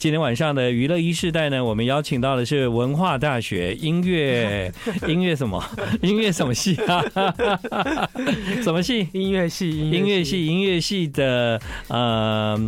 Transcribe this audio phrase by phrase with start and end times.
[0.00, 4.72] 今天晚上的娱乐一世代呢，我们邀请到的是文化大学音乐
[5.06, 5.62] 音乐什么
[6.00, 7.04] 音乐什么系啊？
[8.64, 9.06] 什么系？
[9.12, 12.58] 音乐系音乐系音乐系的呃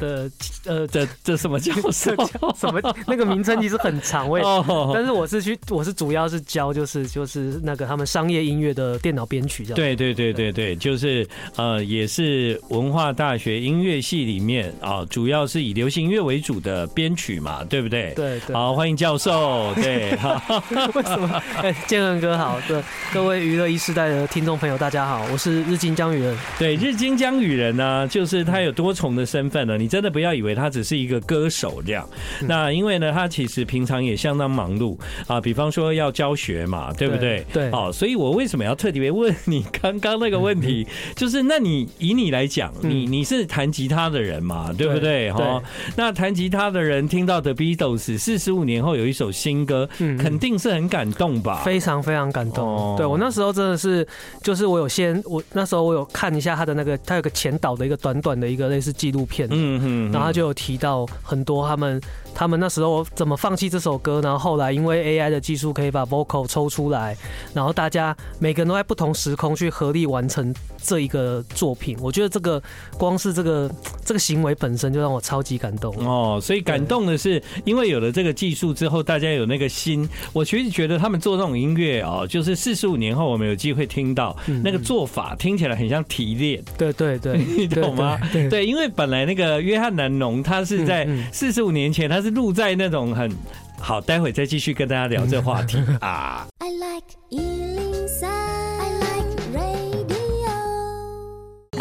[0.00, 0.30] 的的
[0.66, 2.12] 呃的这什么教授？
[2.58, 4.44] 什么那个名称其实很长，我也
[4.92, 9.76] 但是我是去我是主要是教就是就是那个他们商业音乐的电脑编曲这样。
[9.76, 16.79] 对对对对对，就是呃也是文化大学音乐系里面啊，主要是以流行音乐为主的。
[16.88, 18.12] 编曲嘛，对不对？
[18.14, 18.54] 对对。
[18.54, 19.72] 好，欢迎教授。
[19.74, 20.10] 对，
[20.94, 21.42] 为什么？
[21.62, 22.60] 哎，建恒哥好。
[22.66, 26.36] 对，各位娱乐一时代的听众朋友，大家好，我是日金江雨人。
[26.58, 29.76] 对，日金江雨人呢，就是他有多重的身份呢。
[29.76, 32.08] 你真的不要以为他只是一个歌手这样。
[32.40, 35.40] 那因为呢，他其实平常也相当忙碌啊。
[35.40, 37.44] 比方说要教学嘛，对不对？
[37.52, 37.70] 对。
[37.70, 40.86] 好，所以我为什么要特别问你刚刚那个问题？
[41.16, 45.32] 就是，那你以你来讲，你你是弹吉他的人嘛，对不对？
[45.32, 45.60] 哈，
[45.96, 46.69] 那弹吉他。
[46.70, 51.62] 的人听到 The Beatles 四十五年后有一首新歌，嗯，肯定是很感动吧？
[51.64, 52.96] 非常非常感动。
[52.96, 54.06] 对，我那时候真的是，
[54.42, 62.00] 就是我有先，我那时候我有看一下他的那个，他有个前导的一个短短的一个类似纪录片，嗯嗯，然后他就有提到很多他们。
[62.34, 64.20] 他们那时候怎么放弃这首歌？
[64.22, 67.16] 然后后来因为 AI 的技术可以把 vocal 抽出来，
[67.52, 71.96] 然后大家每个人都在不同时空去合力完成这一个作品。
[72.00, 72.62] 我觉得这个
[72.96, 73.70] 光是这个
[74.06, 76.38] 这个行为本身就让我超级感动哦。
[76.40, 80.08] 所以感动的是，因为有了这个技术之后，大家有那个心。
[80.32, 86.62] 我其实觉得他们做这种音乐哦，就是四十五年后我们有机会听到那个做法，听起来很像提炼。
[86.78, 88.18] 对对对， 你懂吗？
[88.32, 92.19] 对，因为本来那个约翰南农他是在四十五年前他。
[92.20, 93.30] 是录在那种很
[93.78, 95.78] 好，待会再继续跟大家聊这话题。
[96.00, 96.46] 啊。
[96.58, 97.59] I like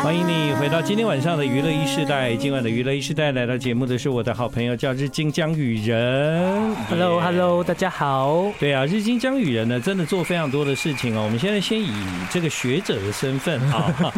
[0.02, 2.33] 欢迎你回到今天晚上的娱乐一世代。
[2.36, 6.73] 今晚的娱乐一世代来到节目的是我的好朋友，叫日金江雨人。
[6.89, 8.50] Hello，Hello，大家好。
[8.59, 11.23] 对啊，日金江雨人呢，真的做非常多的事情哦。
[11.23, 11.92] 我们现在先以
[12.31, 14.14] 这个学者的身份 啊，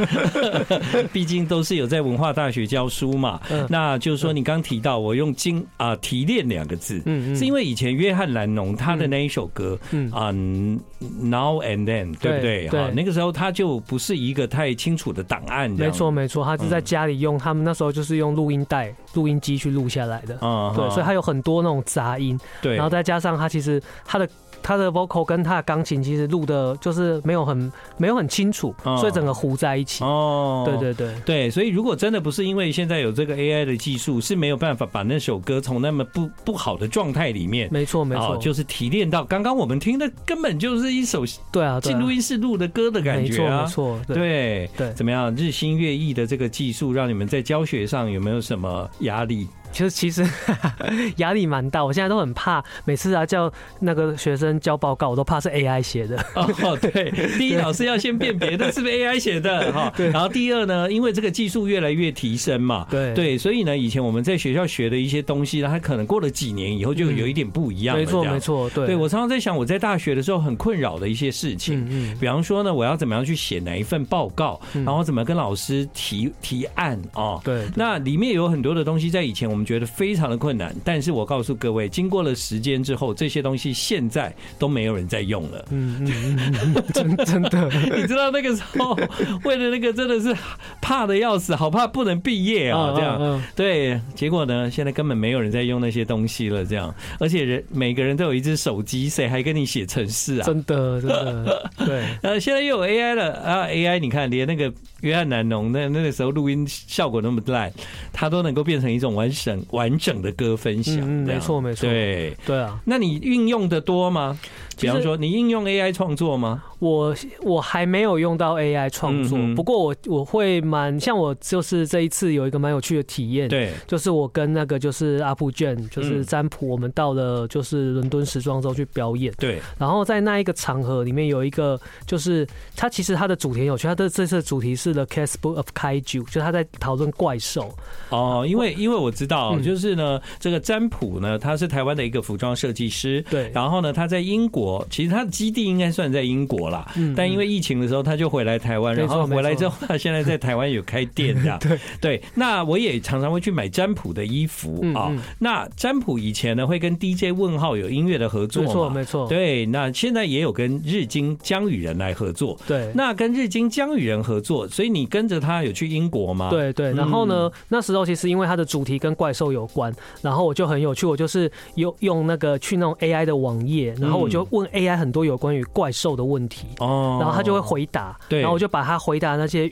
[1.12, 3.40] 毕竟都是有在文化大学教书嘛。
[3.68, 12.70] 那就是说，你刚提到我用“精”啊提炼两个字，嗯嗯，是因为以前约翰兰农他的那一首歌，嗯啊，Now and Then，对不对？
[12.70, 15.71] 哈，那个时候他就不是一个太清楚的档案。
[15.78, 20.38] 没错，没错，他是在家里用，他们那时候就是用录音带、录音机去录下来的。
[20.42, 22.40] 嗯，对，所以他有很多那种杂音。
[22.62, 24.28] 对，然后再加上他其实他的。
[24.61, 30.03] 他的 vocal 跟他的钢琴其实录的就是没有很没有很清楚，所以整个糊在一起。
[30.03, 31.16] 哦，对对对。
[31.25, 45.33] 对，所以如果真的不是因为现在有这个 AI 的技术，是没有办法把那首歌从那么不不好的状态里面，没错没错，就是提炼到刚刚我们听的根本就是一首对啊进录音室录的歌的感觉啊，没错没错，对对，怎么样？
[45.35, 49.47] 日新月异的这个技术，让你们在教学上有没有什么压力？
[49.72, 50.28] 其实其实
[51.18, 56.18] 压力蛮大，我现在都很怕，每次啊叫那个学生交报告，我都怕是 AI 写的。
[56.36, 60.09] 哦，对，第一老师要先辨别的是不是 AI 写的 哈，对。
[60.09, 68.02] 然后第二呢，因为这个技术越来越提升嘛，对对，所以呢，以前我们在学校学的一些东西，它可能过了几年以后就有一点不一样了。
[68.02, 68.88] 没错没错，对。
[68.88, 77.40] 对我常常在想，我在大学的时候很困扰的一些事情，嗯，比方说呢，我要怎么样去写哪一份报告，然后怎么跟老师提提案哦？
[77.44, 79.60] 对，那里面有很多的东西，在以前我们。
[79.66, 85.66] 觉得非常的困难，但是我告诉各位，经过了时间之后，这些东西现在都没有人在用了。
[85.72, 88.97] 嗯嗯嗯， 真真的， 你知道那个时候
[89.44, 90.35] 为了那个真的是
[90.81, 93.44] 怕的要死，好怕不能毕业啊，这样。
[93.55, 96.93] 对，结果呢，现在根本没有人在用那些东西了，这样。
[97.19, 100.45] 而且人每个人都有一只手机，谁还跟你写程式啊？
[100.45, 101.72] 真的真的。
[101.85, 107.72] 对，呃，现在又有 AI 了啊，AI，你看连那个约翰南农那那个时候录音效果那么烂，
[108.13, 109.66] 他都能够变成一种完整。
[109.72, 114.38] 完整的歌分享，嗯，没错没错，对对啊，那你运用的多吗？
[114.79, 116.63] 比方说，你应用 AI 创作吗？
[116.81, 137.72] 我我还没有用到 AI 创作，不过我我会蛮像我就是这一次有一个蛮有趣的体验，对，就是我跟那个就是阿普卷，就是占卜，我们到了就是伦敦时装周去表演，对，然后在那一个场合里面有一个就是他其实他的主题有趣，他的这次的主题是 The Cast Book of Kaiju，就是他在讨论怪兽。
[138.09, 146.71] 哦，因为因为我知道就是呢这个占卜呢他是台湾的一个服装设计师，对，然后呢他在英国，其实他的基地应该算在英国。
[147.16, 151.58] 但因为疫情的时候，他就回来台湾，然后回来之后，他现在在台湾有开店这样。
[151.59, 155.12] 对对，那我也常常会去买占卜的衣服啊。
[155.40, 159.28] 那占卜以前呢，会跟 DJ 问号有音乐的合作，没错没错。
[159.28, 162.56] 对，那现在也有跟日经江羽人来合作。
[162.68, 166.52] 对，那跟日经江羽人合作，所以你跟着他有去英国吗？
[166.52, 166.94] 对对。
[166.94, 179.72] 然后呢，那时候其实因为他的主题跟怪怪兽有关，然后我就很有趣，我就是用用那个去那种 AI 的网页，然后我就问 AI 很多有关于怪兽的问题，哦，然后他就会回答，对，然后我就把他回答那些。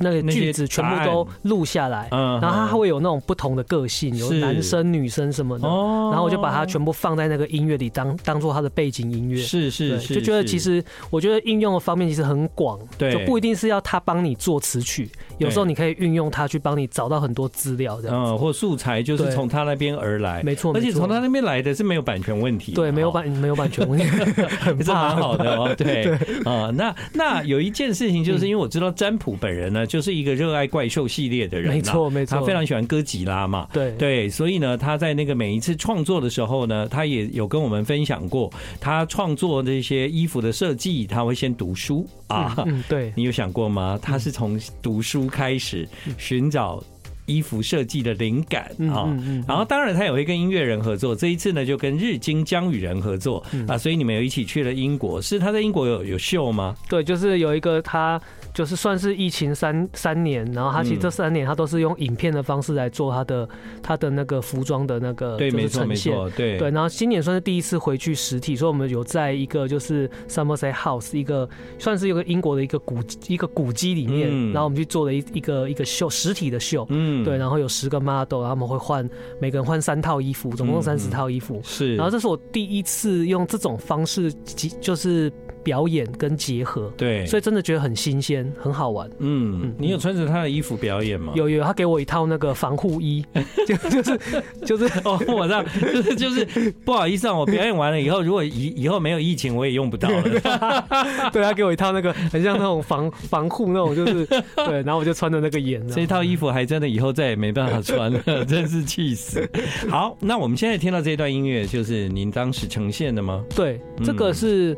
[0.00, 9.42] 那个句子全部都录下来，然后他会有那种不同的个性，有男生、女生什么的，然后我就把它全部放在那个音乐里当当做他的背景音乐。
[9.42, 10.80] 是是是，就觉得其实
[11.10, 24.04] 我觉得应用的方面其实很广，对，就不一定是要他帮你做词曲，有时候你可以运用它去帮你找到很多资料这样，嗯，或素材就是从他那边而来，没错，而且从他那边来的是没有版权问题，对，没有版没有版权问题，
[24.60, 26.06] 很蛮好 的哦， 对。
[26.44, 30.68] 啊，那那有一件事情就是因为我知道占卜本人呢就是一个热爱。
[30.68, 33.90] 怪兽系列的人，没错没错，他非常喜欢哥吉拉嘛，对。
[33.92, 42.54] 对，所以呢，他在那个每一次创作的时候呢，他也有跟我们分享过，他创作这些衣服的设计，他会先读书啊，
[42.86, 43.98] 对，你有想过吗？
[44.02, 46.82] 他是从读书开始寻找。
[47.30, 49.14] 衣服设计的灵感啊，
[49.46, 51.14] 然后当然他也会跟音乐人合作。
[51.14, 55.20] 这一次呢，就跟日经江雨人合作啊，所以你们有一起去了英国。
[55.20, 56.74] 是他在英国有有秀吗？
[56.88, 58.18] 对，就是有一个他，
[58.54, 63.48] 就是算是疫情三三年，然后他其实这三年他都是用影片的方式来做他的
[63.82, 66.70] 他的那个服装的那个对，没错没错，对对。
[66.70, 71.48] 然后今年算是第一次回去实体，所以我们有在一个就是 Somerset House 一个
[71.78, 72.98] 算是有个英国的一个古
[73.28, 77.24] 一个古迹里面，然后我们去做了一一个一个秀实体的秀，嗯。
[77.24, 79.08] 对，然后有十个 model，然后他们会换
[79.40, 81.56] 每个人换三套衣服，总共三十套衣服。
[81.58, 84.32] 嗯、是，然后这是我第一次用这种方式，
[84.80, 85.32] 就是。
[85.62, 89.08] 表演跟结合，对，所以真的觉得很新鲜，很好玩。
[89.18, 91.32] 嗯，你有穿着他的衣服表演吗？
[91.34, 93.24] 有有，他给我一套那个防护衣，
[93.66, 94.18] 就 就是
[94.64, 100.22] 就是 哦，我让，就是就是不好意思啊，我表演完了以后，如果以以后没有疫情，我也用不到了。
[101.32, 109.48] 对，他给我一套那个很像那种防防护那种，就是对，然后我就穿着那个演，这套衣服还真的以后再也没办法穿了，真是气死。
[109.88, 113.44] 好，那我们现在听到这段音乐，就是您当时呈现的吗？
[113.54, 114.76] 对，这个是。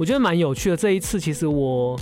[0.00, 0.76] 我觉得蛮有趣的。
[0.76, 1.94] 这一次，其实我，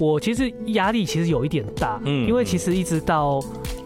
[0.00, 3.40] 我其实压力其实有一点大，嗯，因为其实一直到。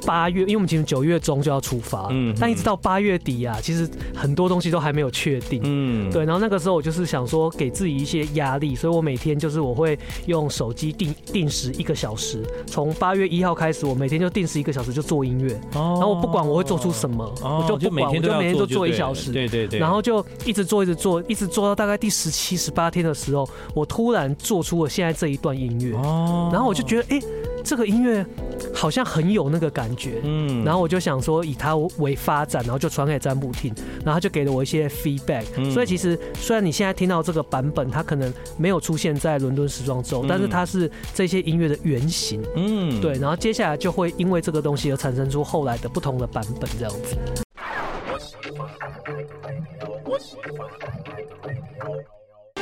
[0.07, 6.25] 八月，因为我们其实九月中就要出发，嗯，但一直到八月底啊，其实很多东西都还没有确定，嗯，对。
[6.25, 27.21] 然后那个时候我就是想说，给自己一些压力，所以我每天就是我会用手机定定时一个小时，从八月一号开始，我每天就定时一个小时就做音乐，哦，然后我不管我会做出什么，我就不管，我就每天都做一小时，对对对，然后就一直做，一直做，一直做到大概第十七、十八天的时候，我突然做出了现在这一段音乐，哦，然后我就觉得，哎。
[27.65, 28.25] 这个音乐
[28.75, 33.73] 好像很有那个感觉，嗯，然后我就想说以它为发展，然后就传给占卜听，
[34.05, 35.45] 然后他就给了我一些 feedback。
[35.73, 43.15] 所以其实虽然你现在听到这个版本，它可能没有出现在伦敦时装周，但是它是这些音乐的原型，嗯，对。
[43.15, 47.17] 然后接下来就会因为这个东西而产生出后来的不同的版本，这样子。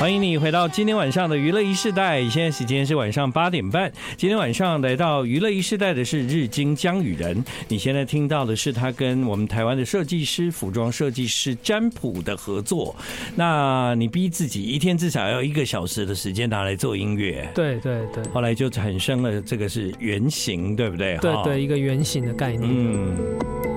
[0.01, 3.93] 欢迎你回到今天晚上的娱乐一世代，现在时间是晚上八点半。
[4.17, 12.97] 今天晚上来到娱乐一世代的是日经江雨人，你现在听到的是他跟我们台湾的设计师、服装设计师占卜的合作。
[13.37, 21.19] 那你逼自己一天至少要一个小时的时间拿来做音乐，对对对，后来就产生了这个是原型，对不对？
[21.19, 22.63] 对对，一个原型的概念。
[22.67, 23.70] 嗯。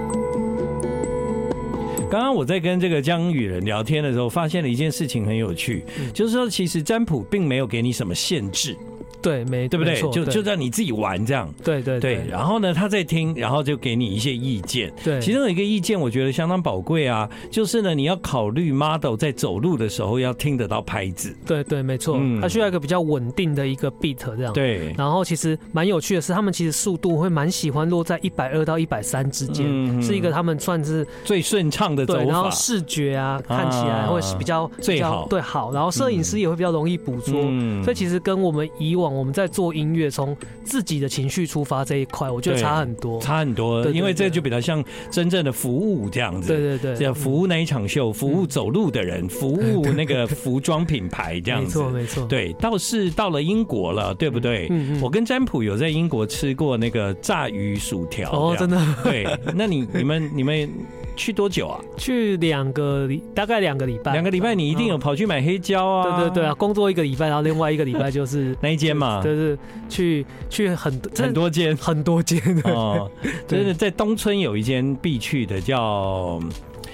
[2.14, 8.78] 刚刚我在跟这个江雨人聊天的时候，发现了一件事情很有趣，就是说其实占卜并没有给你什么限制。
[9.24, 10.00] 对，没对不对？
[10.12, 11.52] 就就让你自己玩这样。
[11.64, 12.28] 对对对，对。
[12.30, 14.94] 然后呢，他在听，然后就给你一些意见。
[15.04, 21.36] 对，其中有一个意见，我觉得相当宝贵啊，就是呢，你要考虑 model 在走路的时候要听得到拍子。
[21.46, 22.18] 对对，没错。
[22.20, 24.52] 嗯，它需要一个比较稳定的一个 beat 这样。
[24.52, 24.94] 对。
[24.98, 32.24] 然后其实蛮有趣的是，他们其实速度会蛮喜欢落在一百二到一百三之间，嗯，是一个他们算是最顺畅的走法。
[32.24, 35.28] 然后视觉啊，看起来会是比较最好。
[35.30, 35.72] 对，好。
[35.72, 37.42] 然后摄影师也会比较容易捕捉。
[37.46, 37.82] 嗯。
[37.84, 43.86] 所以其实跟我们以往我们在做音乐，从自己的情绪出发这一块，我觉得差很多，差很多。
[43.92, 46.48] 因为这就比较像真正的服务这样子。
[46.48, 51.80] 对对对，这服务那一场秀，服务走路的人，服务那个服装品牌这样子。
[51.80, 52.26] 没错没错。
[52.26, 54.68] 对，倒是到了英国了，对不对？
[54.70, 55.02] 嗯嗯。
[55.02, 58.32] 我跟占卜有在英国吃过那个炸鱼薯条。
[58.32, 58.80] 哦，真的。
[59.04, 60.70] 对，那你你们你们。
[61.16, 61.80] 去多久啊？
[61.96, 64.14] 去两个礼，大概两个礼拜。
[64.14, 66.18] 两个礼拜，你一定有跑去买黑胶啊？
[66.18, 69.58] 对对对啊，工作一个礼拜，然后另外一个礼拜就是 那一间嘛，就是
[69.90, 72.40] 去去很多很多间，很多间。
[72.64, 73.10] 哦。
[73.48, 76.40] 就是在东村有一间必去的，叫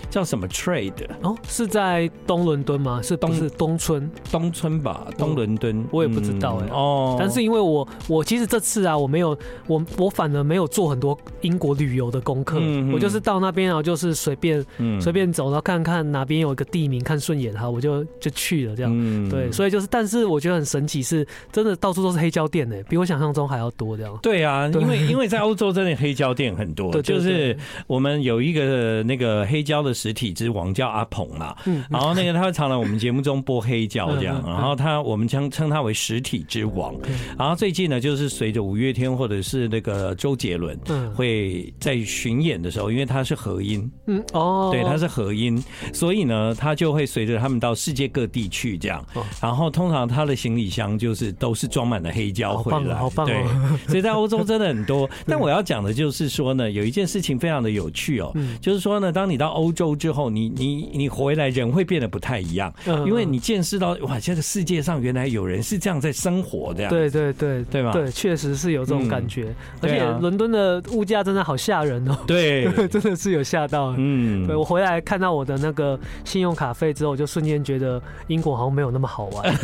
[0.10, 3.02] 叫什么 Trade 哦，是在东伦敦吗？
[3.02, 5.08] 是东是东村东村吧？
[5.18, 7.16] 东伦敦我，我也不知道哎、欸、哦。
[7.20, 9.38] 但是因为我我其实这次啊，我没有
[9.68, 14.62] 我我反而没有做很多英国旅游的功课，嗯、我就是到那边然后就是随便
[15.00, 18.92] 随、嗯、便走，然后看看哪边有一个地名看顺眼哈，我就就去了这样。
[18.94, 24.18] 嗯、对，所以就是，但是我觉得很神奇，是真的到处都是黑胶店呢、欸，比我想象中还要多这样。
[24.22, 36.94] 对啊，因为因为在欧洲真的黑胶店很多， 对就是我们有一个那个黑胶的实体之王叫阿鹏嘛，嗯，然后那个他会常来我们节目中播黑胶这样，然后他我们将称他为实体之王。
[37.38, 40.78] 然后最近呢，就是随着五月天或者是那个周杰伦，
[41.16, 45.62] 会在巡演的时候，因为他是合音，嗯哦，对，他是合音，
[45.94, 49.06] 所以呢，他就会随着他们到世界各地去这样。
[49.42, 53.44] 然后通常他的行李箱就是都是装满了黑胶回来，好棒，对，
[53.88, 55.10] 所以在欧洲真的很多。
[55.26, 67.80] 但我要讲的就是说呢，有一件事情非常的有趣哦，就是说呢，当你到欧洲之后，你你你回来人会变得不太一样，因为你见识到哇，这个世界上原来有人是这样在生活的，对对对对。
[67.82, 67.94] 吧？
[67.94, 79.56] 对，确实是有这种感觉，而且伦敦的物价真的好吓人哦，对， 真的是有吓到，嗯，对我回来看到我的那个信用卡费之后，我就瞬间觉得英国好像没有那么好玩。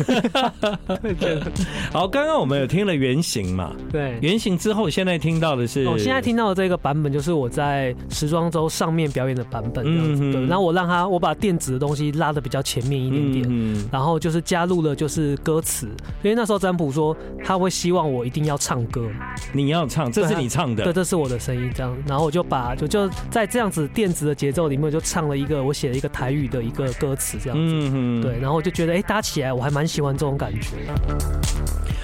[1.92, 3.74] 好，刚刚我们有听了原型嘛？
[3.92, 10.32] 对，原型之后，现在听到的是，我现在听到的这个版本就是我在时装周上面表演的版本，这样子。
[10.32, 15.86] 对，然后我让他，我把电子的东西拉的比较前面一点点，嗯然后就是加入了就是歌词，
[16.22, 19.08] 因为那时候占卜说他会希望我一定要唱歌，
[19.52, 21.96] 你要唱，这是你唱的，对，这是我的声音，这样。
[22.06, 28.22] 然后我就把就就在这样子电子的节奏里面，就唱了一个我写了一个台语的一个歌词，这样子。
[28.22, 30.76] 对，然后我就觉得哎，搭起来我还蛮喜欢这种感觉。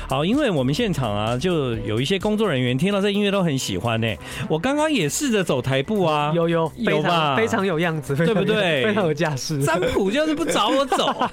[0.09, 4.07] 好，因为我们现场啊，就有一些工作人员听到这音乐都很喜欢呢。
[4.49, 8.85] 我刚刚也试着走台步啊，有有有吧，非常有样子，对不对？
[8.85, 9.63] 非常有架势。
[9.63, 11.07] 占卜就是不找我走，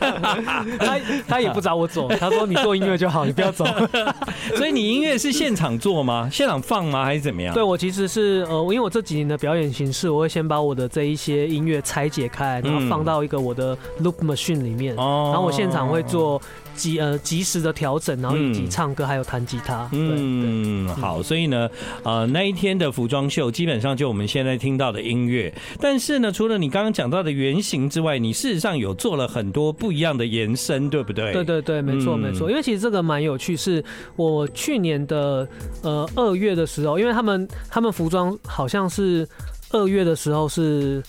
[0.79, 3.65] 他他也不找我走，他说你做音乐就好，你不要走。
[4.55, 6.29] 所以你音乐是现场做吗？
[6.31, 7.03] 现场放吗？
[7.03, 7.53] 还是怎么样？
[7.53, 16.41] 对，我其实是呃，因为我这几年的表演形式，我会先把我的这一些音乐拆解开，然后放到一个我的 loop machine 里面，然后我现场会做。
[16.79, 19.88] 及呃及时的调整，然后以及唱歌还有弹吉他。
[19.91, 21.69] 嗯，好，所以呢，
[22.03, 31.33] 呃那一天的服装秀基本上就我们现在听到的音乐，但是呢，除了你刚刚讲到的原型之外，你事实上有做了很多不一样的延伸，对不对？
[31.33, 32.50] 对对对，没错没错。
[32.50, 33.83] 因为其实这个蛮有趣，是
[34.15, 35.48] 我去年的
[35.83, 39.27] 呃二月的时候，因为他们他们服装好像是
[39.71, 41.03] 二月的时候是。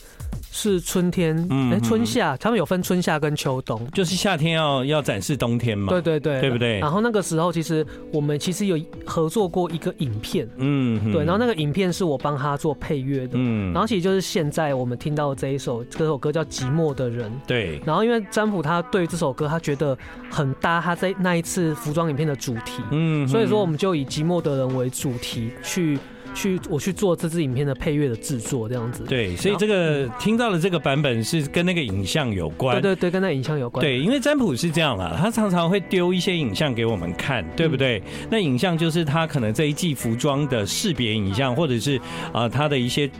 [0.52, 6.80] 是春天，哎、欸，春夏，他们有分春夏跟秋冬，就是夏天要要展示冬天嘛，对对对，对不对？
[6.80, 19.96] 然后那个时候，其实我们其实有合作过一个影片，嗯，对，然后那个影片是我帮他做配乐的，嗯，然后其实就是现在我们听到的这一首这首歌叫《寂寞的人》，对，然后因为占卜他对这首歌他觉得
[20.30, 25.98] 很搭，他在那一次服装影片的主题，嗯，所以说我们就以《寂寞的人》为主题去。
[26.34, 29.04] 去我去做这支影片的配乐的制作，这样子。
[29.04, 32.80] 对，所以这个听到的这个版本是跟那个影像有关。
[32.80, 33.84] 对对对，跟那影像有关。
[33.84, 38.02] 对，因为占卜是这样啦，他常常会丢一些影像给我们看，对不对？
[38.30, 42.00] 那影像就是他可能这一季服装的识别影像，或者是
[42.32, 43.10] 啊他的一些。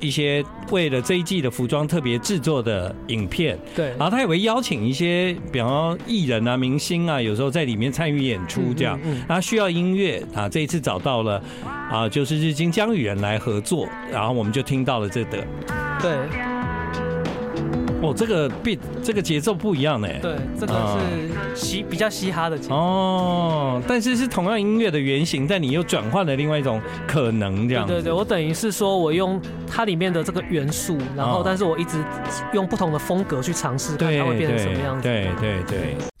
[0.00, 11.42] 一些为了这一季的服装特别制作的影片，对，然后他也会邀请一些，比方说艺人啊、明星啊，有时候在里面参与演出这样，然后需要音乐啊，这一次找到了
[11.90, 15.44] 啊，就是日经江雨人来合作，然后我们就听到了这个，
[16.00, 16.49] 对。
[18.02, 20.08] 哦，这个 beat 这个节奏不一样呢。
[20.22, 22.74] 对，这个是嘻比较嘻哈的节奏。
[22.74, 27.86] 哦，但是是同样音乐的原型，但你又转换了另外一种可能，这样。
[27.86, 32.02] 对对对，我等于是说我用它里面的这个元素，然后但是我一直
[32.54, 35.02] 用不同的风格去尝试，看它会变成什么样子。
[35.02, 35.78] 对对对。
[35.78, 36.19] 对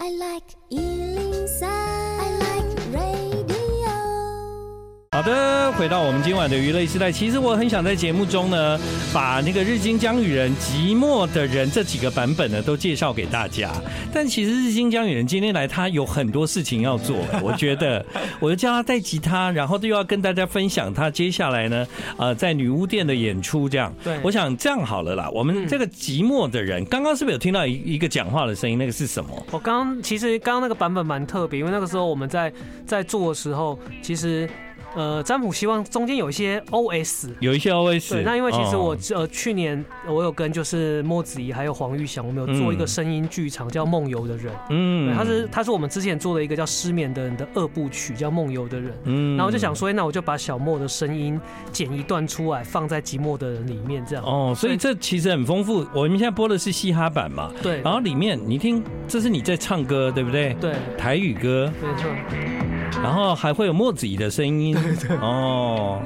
[5.20, 7.12] 好的，回到我们今晚的娱乐时代。
[7.12, 8.80] 其实我很想在节目中呢，
[9.12, 13.70] 把那个日经江雨人寂寞的人这几个版本呢都介绍给大家。
[14.14, 17.18] 但其实日经江雨人今天来，他有很多事情要做。
[17.42, 18.02] 我觉得，
[18.40, 21.86] 我就叫他带吉他，然后又要跟大家分享他接下来呢，
[22.16, 23.68] 呃，在女巫店的演出。
[23.68, 25.28] 这样，对，我想这样好了啦。
[25.34, 28.78] 我们这个寂寞的人，刚刚是不是有听到一一个讲话的声音？
[28.78, 29.46] 那个是什么？
[29.50, 32.50] 我刚刚其实刚刚那个版本蛮特别，因为那个时候我们在
[32.86, 34.48] 在做的时候，其实。
[34.94, 38.10] 呃，占卜希望中间有一些 OS，有一些 OS。
[38.10, 51.40] 对，那因为其实我呃去年我有跟就是莫子怡还有黄玉祥，我们有做一个声音剧场叫《梦游的人》，嗯，他是他是我们之前做的一个叫《失眠的人》的二部曲，叫《梦游的人》，嗯，然后就想说，那我就把小莫的声音
[51.72, 54.24] 剪一段出来，放在《寂寞的人》里面，这样。
[54.24, 55.86] 哦，所以这其实很丰富。
[55.94, 57.80] 我们现在播的是嘻哈版嘛，对。
[57.82, 60.54] 然后里面你听，这是你在唱歌，对不对？
[60.60, 62.10] 对，台语歌，没错。
[63.02, 64.76] 然后还会有莫子怡的声音
[65.20, 66.00] 哦，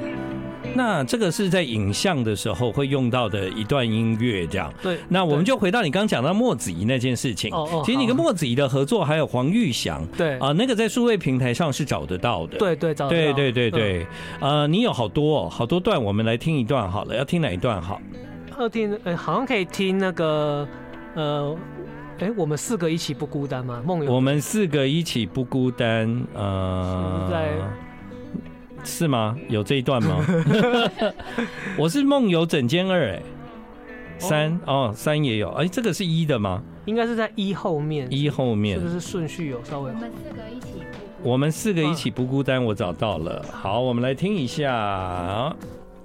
[0.75, 4.71] 那这个是在影像的时候会用到的一段音乐，这样。
[4.81, 7.53] 对，那我们就回到你刚刚讲到莫子怡那件事情。
[7.53, 12.57] 哦哦，其实你跟莫子怡的合作还有黄玉祥，对啊，那个在数位平台上是找得到的。
[12.57, 13.33] 对对，找得到。
[13.33, 14.07] 对对对对，
[14.39, 18.01] 呃，你有好多好多段，我们来听一段好了，要听哪一段好？
[18.59, 20.67] 要听，呃，好像可以听那个，
[21.15, 21.55] 呃。
[22.19, 23.81] 哎，我们四个一起不孤单吗？
[23.85, 27.49] 梦游，我们四个一起不孤单，呃，在
[28.85, 29.37] 是吗？
[29.49, 30.25] 有这一段吗？
[31.77, 33.21] 我是梦游整间二，哎，
[34.17, 36.63] 三哦，三也有，哎，这个是一的吗？
[36.85, 39.91] 应该是在一后面，一后面，是不是顺序有稍微？
[39.91, 40.67] 我们四个一起，
[41.21, 45.53] 我们四个一起不孤单，我找到了，好，我们来听一下。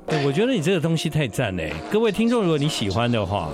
[0.06, 3.48] 哎，我觉得你这个东西太赞嘞，各位听众，如果你喜欢的话。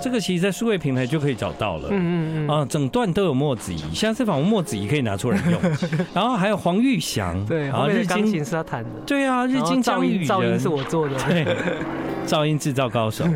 [0.00, 1.88] 这个其实，在数位平台就可以找到了。
[1.90, 2.48] 嗯嗯嗯。
[2.48, 5.60] 啊，整段都有墨子仪，下次访问墨子怡可以拿出来用。
[6.14, 7.44] 然后还有黄玉祥。
[7.46, 8.90] 对，然后日钢琴是他弹的。
[9.06, 11.16] 对啊，日金噪音噪音是我做的。
[11.28, 11.46] 对，
[12.26, 13.24] 噪音制造高手。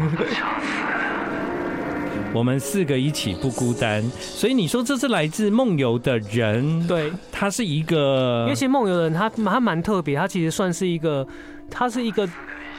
[2.33, 6.85] 我们四个一起不孤单，所以你说这是来自梦游的人。
[6.89, 8.43] 对，他是一个。
[8.45, 11.25] 因为其实梦游的人他他蛮特别，他其实算是一个，
[11.71, 12.29] 他是一个。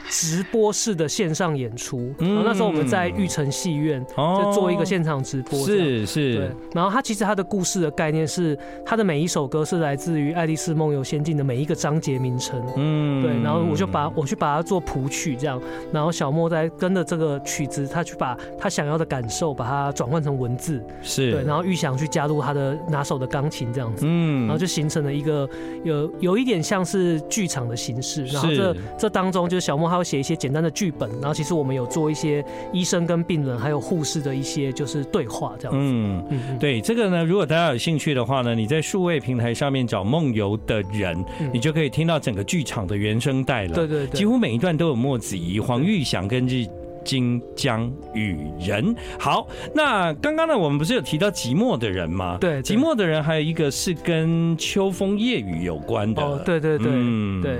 [0.08, 6.36] 直播式的线上演出，然后那时候我们在玉成戏院就做一个现场直播，是是。
[6.36, 13.42] 对，然后他其实他的故事的概念是，他的每一首歌是来自于《爱丽丝梦游仙境》的每一个章节名称，嗯，对。
[13.42, 15.60] 然后我就把我去把它做谱曲这样，
[15.92, 21.42] 然后小莫在跟着这个曲子，他去把他想要的感受把它转换成文字，是对。
[21.42, 25.48] 然后玉祥去加入他的拿手的钢琴这样子，嗯，然后就形成了一个
[25.82, 28.24] 有有一点像是剧场的形式。
[28.26, 29.95] 然后这这当中就是小莫他。
[29.96, 35.78] 要写一些简单的剧本，然后其实我们有做一些医生跟病人还有护士的一些就是对话这样子。
[35.82, 43.74] 嗯嗯，对这个呢，如果大家有兴趣的话呢，你在数位平台上面找梦游的人，你就可以听到整个剧场的原声带了。
[43.74, 46.66] 对对对，几乎每一段都有莫子怡、黄玉祥跟日
[47.04, 48.94] 金江雨人。
[49.18, 52.36] 好，那刚刚呢，我们不是有提到寂寞的人吗？
[52.40, 56.22] 对，寂寞的人还有一个是跟秋风夜雨有关的。
[56.22, 57.58] 哦，对对对，嗯对。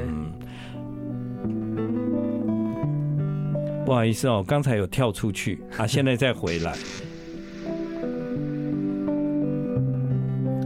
[3.87, 6.75] 不好意思哦，刚才有跳出去啊， 现在再回来。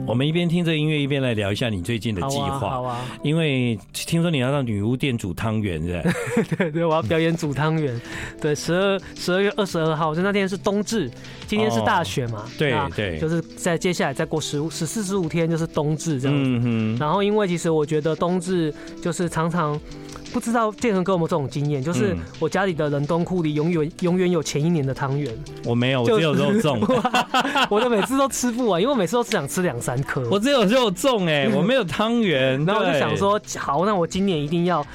[0.06, 2.58] 我们一边听着音乐，一边来聊一下你最近的计划。
[2.58, 6.12] 好啊，因为听说你要到女巫店煮汤圆，是吧？
[6.58, 8.00] 对对，我要表演煮汤圆。
[8.40, 11.08] 对，十二十二月二十二号，就那天是冬至，
[11.46, 12.44] 今天是大雪嘛？
[12.58, 16.42] 对对，就是在接下来再过十五、十四、十五天就是冬至这样子。
[16.44, 16.96] 嗯哼。
[16.98, 19.78] 然后，因为其实我觉得冬至就是常常。
[20.32, 25.32] 不知道建恒哥有没有这种经验，就是我家里的冷冻库里永远永远有前一年的汤圆。
[25.64, 26.78] 我没有，我只有肉粽。
[27.68, 30.28] 我的每次都吃不完，因为我每次都只想吃两三颗。
[30.30, 32.62] 我只有肉粽哎，我没有汤圆。
[32.66, 34.86] 然后我就想说，好，那我今年一定要。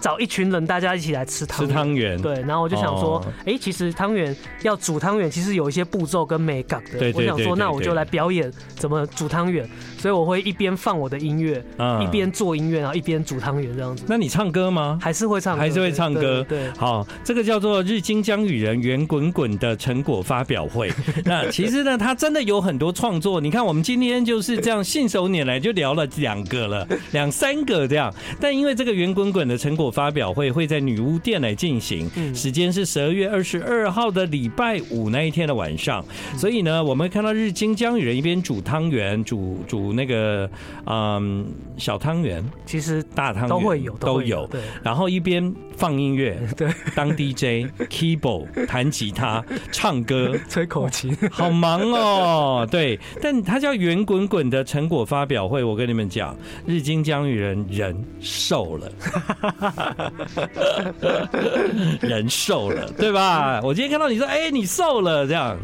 [0.00, 2.20] 找一群人，大家一起来吃汤吃汤圆。
[2.20, 6.98] 对，然后我就想说，哎，其实汤圆要煮汤圆，其实有一些步骤跟美感的。
[6.98, 9.68] 对，我想说，那我就来表演怎么煮汤圆。
[9.98, 11.60] 所以我会一边放我的音乐，
[12.00, 14.04] 一边做音乐，然后一边煮汤圆这样子。
[14.06, 14.96] 那你唱歌吗？
[15.02, 15.58] 还是会唱？
[15.58, 16.46] 还是会唱歌？
[16.48, 16.70] 对。
[16.76, 20.92] 好，这个叫做日金江雨人圆滚滚的成果发表会。
[21.26, 23.40] 那其实呢，他真的有很多创作。
[23.40, 28.14] 你看，我们今天就是这样信手拈来就聊了两个了，两三个这样。
[28.40, 29.87] 但因为这个圆滚滚的成果。
[29.90, 36.04] 发表会会在女巫店来进行，时间是十二月二十二号的礼拜五那一天的晚上，
[36.36, 40.48] 所以呢，我们看到日经江雨人一边煮汤圆，煮煮那个
[40.86, 41.46] 嗯
[41.76, 58.90] 小汤圆，其实大汤圆都会有都有，对，然后一边放音乐， 对，当 DJ，keyboard 弹吉他， 唱歌，吹口琴，好忙哦，对，但它叫圆滚滚的成果发表会，我跟你们讲，日经江雨人人瘦了。
[62.00, 63.60] 人瘦了，对吧？
[63.62, 65.56] 我今天看到你说，哎、欸，你瘦了，这样。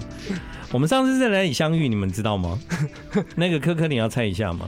[0.73, 1.89] 我们上次在哪里相遇？
[1.89, 2.59] 你们知道吗？
[3.37, 4.67] 那个科科，你要猜一下吗？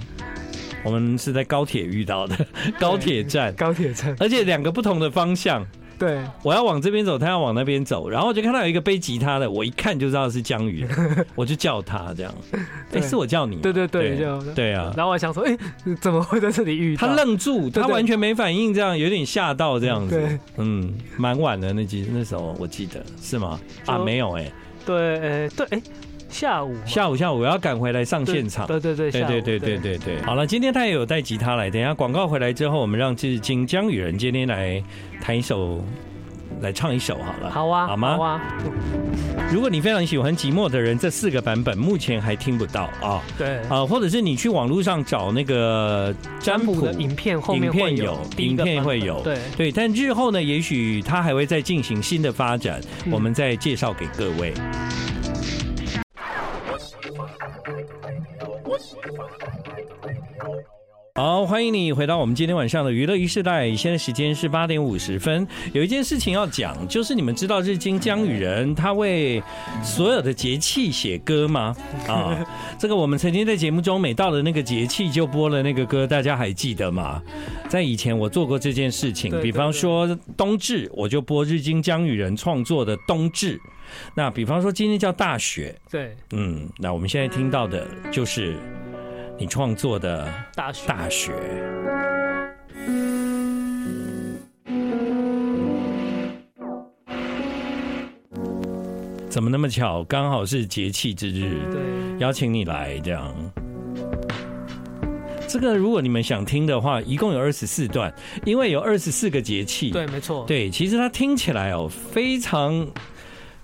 [0.84, 2.36] 我们是在高铁遇到的，
[2.78, 5.66] 高铁站，高铁站，而且两个不同的方向。
[5.98, 10.86] 对，我要往这边走，他要往那边走，然后我就看到有一个背吉他的，我一看就知道是江宇，
[11.34, 12.34] 我就叫他这样。
[12.92, 13.56] 哎，是我叫你？
[13.56, 14.16] 对对对，
[14.54, 14.92] 对啊。
[14.96, 15.56] 然后我想说，哎，
[16.00, 17.06] 怎么会在这里遇到？
[17.06, 20.38] 他愣住，他完全没反应，这样有点吓到这样子。
[20.56, 23.58] 嗯，蛮晚的那集，那时候我记得是吗？
[23.86, 24.52] 啊，没有哎。
[24.84, 25.82] 对，哎，对，哎。
[26.36, 28.66] 下午，下午，下午我要赶回来上现场。
[28.66, 30.22] 对对对，对对对对对对。
[30.22, 31.70] 好了，今天他也有带吉他来。
[31.70, 34.82] 等一下广告回来之后，我们让至今江雨人今天来
[35.18, 35.82] 弹一首，
[36.60, 37.50] 来唱一首好了。
[37.50, 38.16] 好啊，好吗？
[38.18, 38.42] 好啊。
[39.50, 43.22] 如果你非常喜欢《寂寞的人》这四个版本，目前还听不到啊。
[43.38, 49.22] 对啊，或者是你去网络上找那个占卜的影片，后面会有，影片会有。
[49.22, 52.78] 对对，但日后呢，也许他还会再进行新的发展，
[53.10, 54.52] 我们再介绍给各位。
[61.14, 63.74] 好，欢迎你回到我们今天晚上的娱乐一世代。
[63.74, 65.48] 现在时间是八点五十分。
[65.72, 69.42] 有一件事情要讲，就是你们知道日经江雨人他为
[69.82, 71.74] 所有的节气写歌吗？
[72.06, 72.46] 啊，
[72.78, 77.22] 这个我们曾经在节目中每到了那个节气就播了那个歌，大家还记得吗？
[77.66, 83.58] 在以前我做过这件事情，比方说冬至，我就播日经江雨人创作的冬至。
[84.14, 88.54] 那比方说今天叫大雪，对，嗯，那我们现在听到的就是。
[89.38, 91.30] 你创作的大雪，大雪，
[99.28, 100.02] 怎么那么巧？
[100.04, 101.82] 刚好是节气之日，对，
[102.18, 103.34] 邀请你来这样。
[105.46, 108.10] 这个如果你们想听的话，一共有二十四段，
[108.46, 112.88] 因为有二十四个节气，对，没错，对，其实它听起来哦，非常。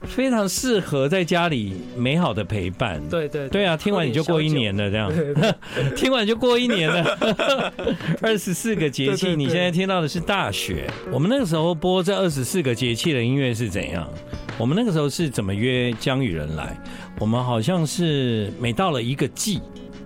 [0.05, 3.01] 非常适合在家里美好的陪伴。
[3.09, 5.12] 对对对啊，听完你就过一年了，这样。
[5.97, 7.17] 听完就过一年了。
[8.21, 10.91] 二十四个节气，你现在听到的是大雪。
[11.11, 14.09] 我们那个时候播这二十四个节气的音乐是怎样？
[14.59, 16.77] 我们那个时候是怎么约江雨人来？
[17.19, 19.61] 我们好像是每到了一个季。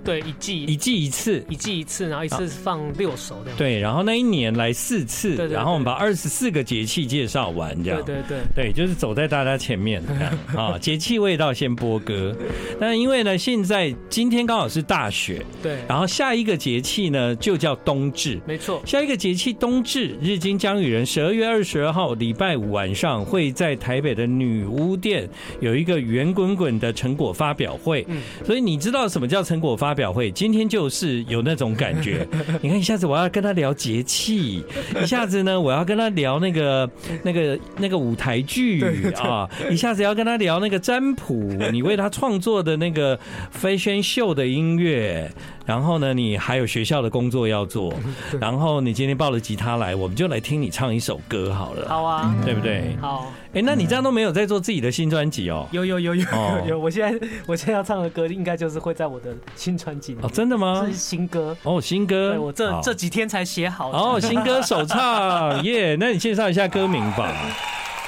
[0.07, 3.59] 对，一季一季一次，一季一次，然后一次放六首这样。
[3.59, 8.01] 对，然后那一年来四次，然后我们把二十四个节气介绍完，这样。
[8.05, 10.03] 对对对，对，就是走在大家前面
[10.57, 12.35] 啊，节气味道先播歌。
[12.81, 18.81] 那因为呢，现在今天刚好是大雪，对，然后下一个节气呢就叫冬至，没错。
[18.87, 25.29] 下一个节气冬至，日经姜予人十二月二十二号礼拜五晚上会在台北的女巫店
[25.61, 28.05] 有一个圆滚滚的成果发表会。
[28.09, 30.31] 嗯，所以你知道什么叫成果发表会？
[30.31, 32.25] 今天就是有那种感觉，
[32.63, 34.63] 你看一下子我要跟他聊节气，
[35.03, 36.89] 一下子呢我要跟他聊那个
[37.23, 38.85] 那个那个舞台剧
[39.17, 41.35] 啊，一下子要跟他聊那个占卜，
[41.73, 43.19] 你为他创作的那个
[43.61, 45.31] fashion show 的音乐。
[45.67, 47.93] 然后呢，你还有学校的工作要做，
[48.41, 51.89] 然后你今天抱了吉他来，我们就来听你唱一首歌好了。
[51.89, 52.97] 好啊，对不对？
[53.01, 53.33] 好。
[53.53, 55.67] 哎，那你这样都没有在做自己的新专辑哦？
[55.73, 60.21] 有有有有有有，我现在我现在要唱的歌，应该就是会在我的新专辑里。
[60.23, 60.87] 哦，真的吗？
[60.87, 62.31] 是新歌哦，新歌。
[62.31, 63.91] 对，我这这几天才写好。
[63.91, 65.97] 哦，新歌首唱耶！
[65.99, 67.35] 那你介绍一下歌名吧。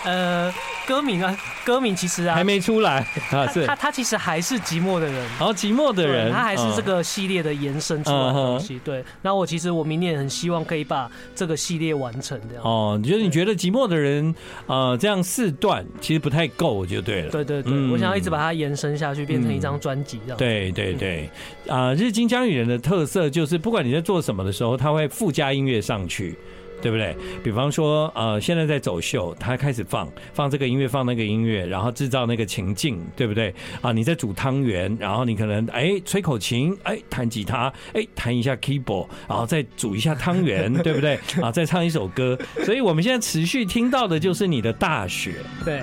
[0.04, 0.52] 呃。
[0.86, 8.80] 歌名啊，歌名其实啊还没出来 啊，是他他其实还是寂寞的人，好寂寞的人，他还是这个系列的延伸出来的东西。
[8.82, 12.64] 对，那我其实我明年很希望可以把这个系列完成这样。
[12.64, 14.34] 哦，你觉得你觉得寂寞的人
[14.64, 17.30] 呃这样四段其实不太够，就对了。
[17.30, 20.38] 对对对，我想要一直把它延伸下去，变成一张专辑这样。
[20.38, 21.28] 对对对，
[21.68, 26.34] 啊，日经江雨人的特色就是不管你在做什么的时候，他会附加音乐上去。
[26.80, 27.16] 对不对？
[27.42, 33.54] 比方说，呃，现在在走秀，他开始放放这个音乐，放那个音乐，然后制造那个情境，对不对？
[33.80, 41.18] 啊，你在煮汤圆，然后你可能哎吹口琴，哎弹吉他，哎弹一下 keyboard，然后再煮一下汤圆，对不对？
[41.42, 42.38] 啊，再唱一首歌。
[42.64, 45.34] 所以我们现在持续听到的就是你的大学。
[45.64, 45.80] 对。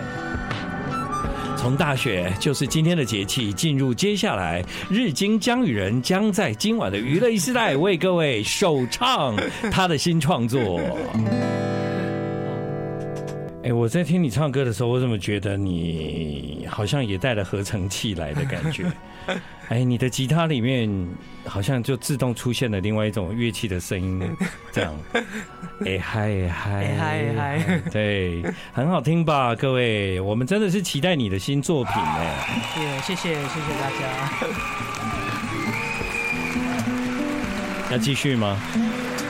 [1.66, 9.36] 从大雪就是今天的节气，进入接下来，日经江语人将在今晚的娱乐时代为各位首唱
[9.72, 10.80] 他的新创作。
[13.66, 18.86] 哎，我在听你唱歌的时候，我怎么觉得你好像也带了合成器来的感觉？
[19.70, 20.88] 哎，你的吉他里面
[21.48, 24.22] 好像就自动出现了另外一种乐器的声音，
[24.72, 24.96] 这样。
[25.84, 30.20] 哎嗨嗨嗨嗨， 对，很好听吧，各位？
[30.20, 32.62] 我们真的是期待你的新作品哎。
[33.02, 33.98] 谢谢谢谢谢谢大家。
[37.92, 38.60] 要继续吗？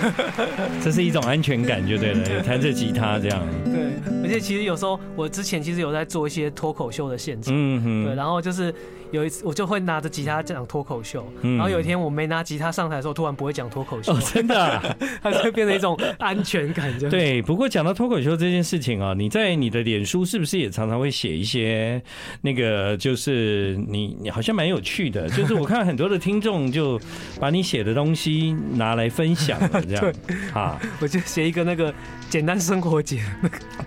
[0.84, 3.42] 这是一种安全感就对了， 弹着吉他这样。
[3.66, 3.96] 对。
[4.24, 8.74] 而且其实有时候我之前其实有在做一些脱口秀的现场，嗯哼，对，然后就是。
[9.12, 14.84] 有一次，我就会拿着吉他讲脱口秀，然后有一天我没拿吉他上台的时候，突然不会讲脱口秀，哦，真的，啊，
[15.22, 16.92] 它就会变成一种安全感。
[17.10, 22.02] 对，不过讲到脱口秀这件事情啊，你在你的脸书是不是也常常会写一些
[22.42, 27.00] 那个，就是你你好像蛮有趣的， 就是我看很多的听众就
[27.40, 30.14] 把你写的东西拿来分享了，这样。
[30.54, 31.94] 啊，我就写一个那个
[32.30, 33.22] 简单生活节，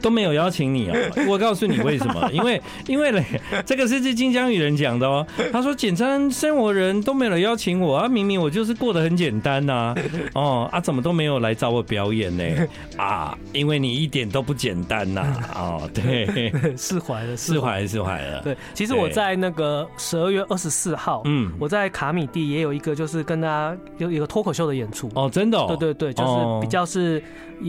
[0.00, 0.96] 都没有邀请你啊，
[1.28, 3.24] 我告诉你为什么，因为因为嘞，
[3.66, 5.17] 这个是金江雨人讲的哦。
[5.52, 9.94] 他说：“简单生活人都没有邀请我啊，明明我就是过得很简单呐，
[10.34, 12.44] 哦啊，怎么都没有来找我表演呢？
[12.96, 18.42] 啊，因为你一点都不简单呐，哦，对， 释怀了，释怀，释怀了。
[18.42, 25.10] 对，其实我在那个十二月二十四号，嗯，我在卡米蒂也有一个，就是跟大家有一个脱口秀的演出。
[25.14, 27.22] 哦，真的，对对对，就是比较是，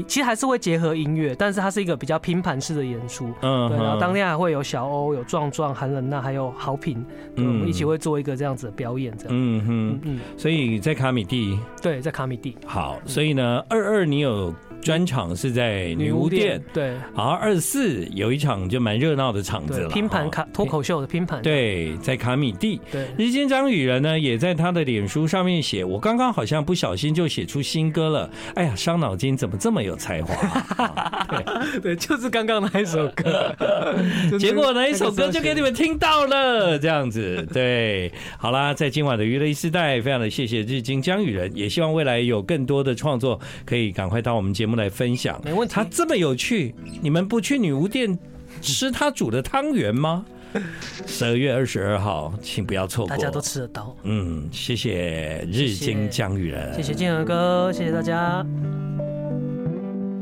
[0.08, 7.04] 其实还是会结合音乐，但是它是一个比较拼盘式的演出，嗯，对，然后当天还会有小欧、有壮壮、韩冷娜，还有豪平。”
[7.40, 9.30] 嗯，我们一起会做一个这样子的表演，这样。
[9.32, 11.60] 嗯哼嗯，所以在卡米蒂。
[11.82, 12.56] 对，在卡米蒂。
[12.66, 14.54] 好，所以呢，二二你有。
[14.82, 16.94] 专场是在女巫店，对。
[17.14, 22.80] 好，二十四有一场就蛮热闹的场子了，拼盘卡脱口秀的拼盘，对，在卡米蒂。
[22.92, 31.28] 对，日间张宇人呢也在他的脸书上面写，我刚刚好像不小心就写出新歌了，哎呀，伤脑筋，怎么这么有才华？
[31.30, 33.54] 对，对，就是刚刚那一首歌，
[34.40, 37.46] 结果那一首歌就给你们听到了，这样子。
[37.54, 44.69] 对，好啦，在今晚的娱乐 e 世代，非常的谢谢日经江宇人，也希望未来有更多的创作可以赶快到我们节目。
[44.70, 45.74] 我们来分享，没问题。
[45.74, 48.16] 他这么有趣，你们不去女巫店
[48.62, 50.24] 吃他煮的汤圆吗？
[51.08, 53.98] 十二月二十二号，请不要错过，大家都吃得到。
[54.04, 58.46] 嗯，谢谢日经江雨人，谢谢建和哥，谢谢大家。